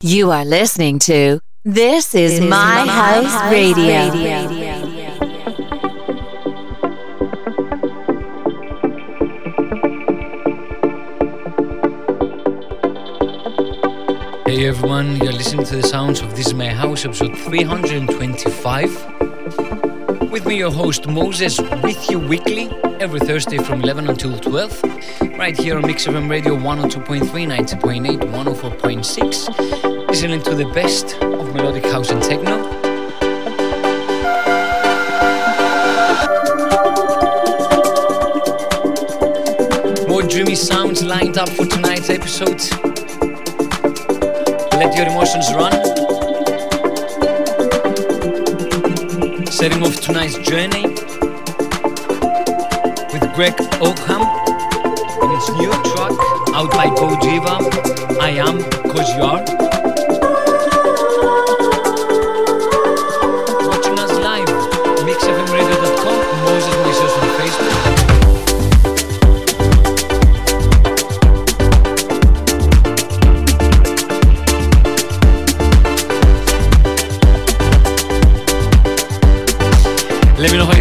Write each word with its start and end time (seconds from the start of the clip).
You 0.00 0.30
are 0.30 0.44
listening 0.44 1.00
to 1.10 1.40
This 1.64 2.14
is, 2.14 2.40
My, 2.40 2.86
House, 2.86 3.50
Radio. 3.50 4.78
Hey 14.46 14.68
everyone, 14.68 15.16
you're 15.16 15.32
listening 15.32 15.66
to 15.66 15.74
the 15.74 15.82
sounds 15.82 16.20
of 16.20 16.36
This 16.36 16.46
is 16.46 16.54
My 16.54 16.68
House, 16.68 17.04
episode 17.04 17.36
325. 17.36 20.30
With 20.30 20.46
me, 20.46 20.58
your 20.58 20.70
host 20.70 21.08
Moses, 21.08 21.58
with 21.82 22.08
you 22.08 22.20
weekly, 22.20 22.70
every 23.00 23.18
Thursday 23.20 23.58
from 23.58 23.82
11 23.82 24.08
until 24.08 24.38
12, 24.38 24.80
right 25.38 25.56
here 25.56 25.76
on 25.76 25.86
Mix 25.86 26.06
FM 26.06 26.30
Radio 26.30 26.56
102.3, 26.56 27.28
90.8, 27.28 28.20
104.6, 28.20 29.87
listening 30.08 30.40
to 30.40 30.54
the 30.54 30.64
best 30.72 31.16
of 31.22 31.54
melodic 31.54 31.84
house 31.84 32.10
and 32.10 32.22
techno. 32.22 32.56
More 40.08 40.22
dreamy 40.22 40.54
sounds 40.54 41.04
lined 41.04 41.36
up 41.36 41.50
for 41.50 41.66
tonight's 41.66 42.08
episode. 42.08 42.58
Let 44.72 44.96
your 44.96 45.06
emotions 45.08 45.52
run. 45.52 45.72
Setting 49.46 49.82
off 49.82 50.00
tonight's 50.00 50.38
journey 50.38 50.84
with 53.12 53.34
Greg 53.34 53.54
Oakham 53.82 54.22
and 55.22 55.30
his 55.36 55.48
new 55.58 55.70
track 55.92 56.12
out 56.54 56.70
by 56.70 56.86
Gojira, 56.86 58.18
I 58.20 58.30
Am 58.30 58.58
Cause 58.90 59.14
You 59.14 59.22
Are. 59.22 59.67
Me 80.50 80.56
know 80.56 80.77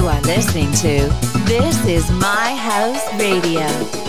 listening 0.00 0.70
to 0.72 1.08
This 1.46 1.86
is 1.86 2.10
My 2.10 2.54
House 2.54 3.02
Radio. 3.18 4.05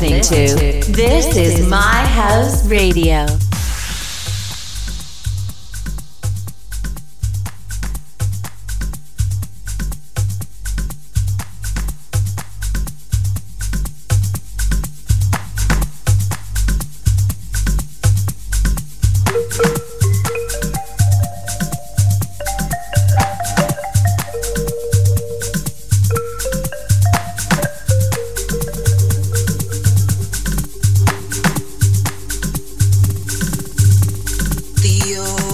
Listening 0.00 0.22
to 0.22 0.92
This 0.92 1.36
is 1.36 1.68
My 1.68 2.06
House 2.06 2.66
Radio. 2.66 3.26
you. 35.10 35.49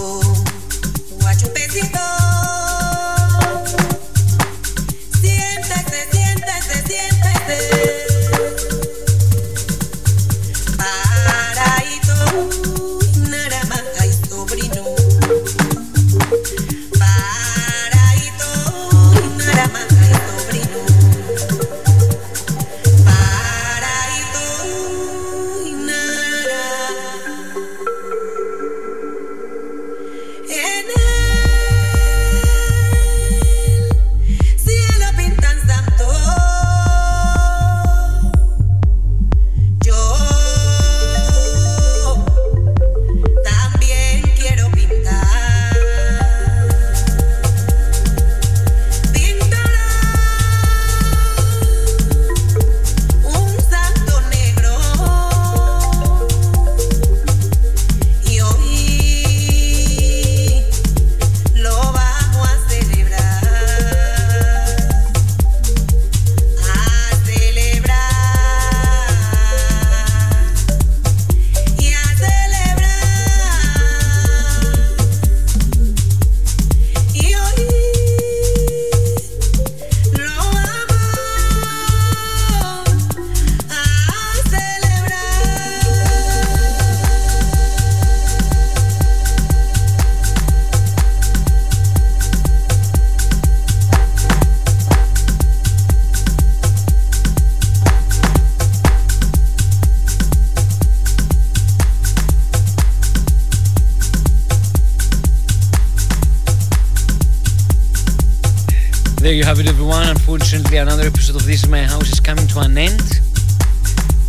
Unfortunately 110.37 110.77
another 110.77 111.07
episode 111.07 111.35
of 111.35 111.45
This 111.47 111.63
Is 111.63 111.69
My 111.69 111.81
House 111.81 112.11
is 112.11 112.19
coming 112.19 112.45
to 112.49 112.59
an 112.59 112.77
end. 112.77 113.01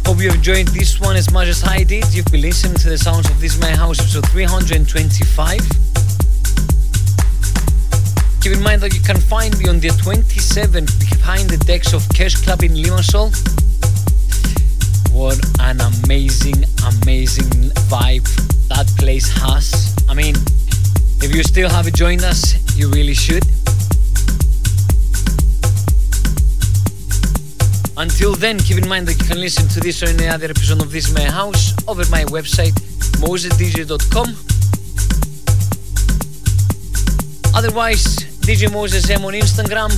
Hope 0.07 0.21
you 0.21 0.31
enjoyed 0.31 0.69
this 0.69 0.99
one 0.99 1.17
as 1.17 1.31
much 1.31 1.49
as 1.49 1.63
I 1.65 1.83
did. 1.83 2.15
You've 2.15 2.25
been 2.33 2.41
listening 2.41 2.77
to 2.77 2.89
the 2.89 2.97
sounds 2.97 3.29
of 3.29 3.39
This 3.43 3.57
Is 3.57 3.61
My 3.61 3.77
House 3.77 4.01
episode 4.01 4.27
325. 4.31 5.59
Keep 8.41 8.53
in 8.53 8.63
mind 8.63 8.81
that 8.81 8.95
you 8.95 9.03
can 9.03 9.19
find 9.21 9.53
me 9.59 9.69
on 9.69 9.81
the 9.81 9.89
27th 9.89 10.99
behind 10.99 11.51
the 11.51 11.59
decks 11.67 11.93
of 11.93 12.09
Cash 12.15 12.37
Club 12.37 12.63
in 12.63 12.73
Limassol. 12.73 13.29
What 15.13 15.37
an 15.61 15.83
amazing, 15.83 16.65
amazing 16.89 17.69
vibe 17.93 18.25
that 18.69 18.87
place 18.97 19.29
has. 19.29 19.95
I 20.09 20.15
mean, 20.15 20.37
if 21.21 21.35
you 21.35 21.43
still 21.43 21.69
haven't 21.69 21.97
joined 21.97 22.25
us, 22.25 22.57
you 22.79 22.89
really 22.89 23.15
should. 23.15 23.45
Until 27.99 28.33
then, 28.37 28.61
keep 28.61 28.79
in 28.79 28.89
mind 28.89 29.09
that 29.09 29.19
you 29.19 29.27
can 29.27 29.41
listen 29.41 29.67
to 29.71 29.81
this 29.81 30.05
or 30.05 30.07
any 30.07 30.29
other 30.29 30.47
episode 30.47 30.81
of 30.81 30.93
This 30.93 31.13
My 31.13 31.25
House 31.25 31.75
over 31.89 32.05
my 32.11 32.23
website, 32.27 32.71
mosesdj.com. 33.19 34.29
Otherwise, 37.57 38.05
DJ 38.47 38.73
Moses 38.73 39.11
M 39.11 39.25
on 39.25 39.33
Instagram, 39.33 39.91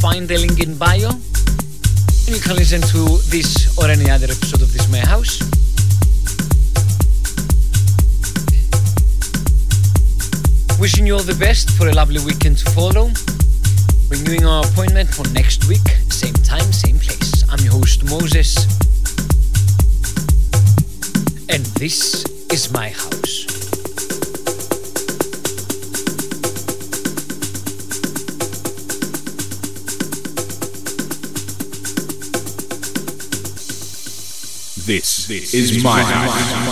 find 0.00 0.26
the 0.26 0.38
link 0.38 0.58
in 0.58 0.76
bio, 0.76 1.10
and 1.10 2.34
you 2.34 2.40
can 2.40 2.56
listen 2.56 2.80
to 2.80 3.22
this 3.30 3.78
or 3.78 3.88
any 3.88 4.10
other 4.10 4.26
episode 4.26 4.62
of 4.62 4.72
This 4.72 4.90
My 4.90 4.98
House. 4.98 5.38
Wishing 10.80 11.06
you 11.06 11.14
all 11.14 11.22
the 11.22 11.36
best 11.38 11.70
for 11.78 11.88
a 11.90 11.92
lovely 11.92 12.18
weekend 12.24 12.58
to 12.58 12.68
follow. 12.72 13.08
Renewing 14.10 14.46
our 14.46 14.64
appointment 14.64 15.08
for 15.08 15.26
next 15.30 15.66
week, 15.68 15.86
same 16.10 16.34
time, 16.34 16.72
same 16.72 16.98
place. 16.98 17.25
I'm 17.48 17.60
your 17.64 17.72
host 17.74 18.04
Moses, 18.04 18.56
and 21.48 21.64
this 21.78 22.24
is 22.50 22.72
my 22.72 22.88
house. 22.88 23.46
This 34.86 35.26
this 35.26 35.54
is 35.54 35.82
my 35.82 36.02
house. 36.02 36.65